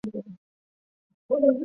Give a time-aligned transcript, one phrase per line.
[0.01, 0.11] 长
[1.27, 1.59] 洲人。